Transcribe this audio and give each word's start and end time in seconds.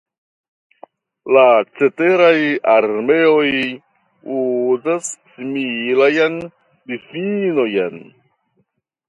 La 1.35 1.43
ceteraj 1.81 2.37
armeoj 2.75 3.51
uzas 4.39 5.11
similajn 5.35 6.41
difinojn. 6.95 8.05